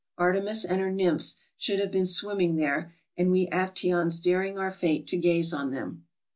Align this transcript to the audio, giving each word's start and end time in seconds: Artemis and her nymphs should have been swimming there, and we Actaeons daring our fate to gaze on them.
Artemis 0.17 0.65
and 0.65 0.81
her 0.81 0.89
nymphs 0.89 1.35
should 1.59 1.79
have 1.79 1.91
been 1.91 2.07
swimming 2.07 2.55
there, 2.55 2.91
and 3.15 3.29
we 3.29 3.45
Actaeons 3.49 4.19
daring 4.19 4.57
our 4.57 4.71
fate 4.71 5.05
to 5.05 5.15
gaze 5.15 5.53
on 5.53 5.69
them. 5.69 6.07